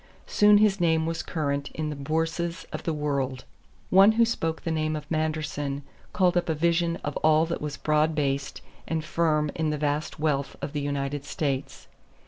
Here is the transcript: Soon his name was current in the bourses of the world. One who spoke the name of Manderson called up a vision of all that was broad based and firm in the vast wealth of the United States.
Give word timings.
Soon 0.25 0.57
his 0.57 0.79
name 0.81 1.05
was 1.05 1.21
current 1.21 1.69
in 1.75 1.91
the 1.91 1.95
bourses 1.95 2.65
of 2.73 2.81
the 2.85 2.91
world. 2.91 3.45
One 3.91 4.13
who 4.13 4.25
spoke 4.25 4.63
the 4.63 4.71
name 4.71 4.95
of 4.95 5.05
Manderson 5.11 5.83
called 6.11 6.35
up 6.35 6.49
a 6.49 6.55
vision 6.55 6.95
of 7.03 7.15
all 7.17 7.45
that 7.45 7.61
was 7.61 7.77
broad 7.77 8.15
based 8.15 8.61
and 8.87 9.05
firm 9.05 9.51
in 9.53 9.69
the 9.69 9.77
vast 9.77 10.19
wealth 10.19 10.55
of 10.59 10.73
the 10.73 10.81
United 10.81 11.23
States. 11.23 11.87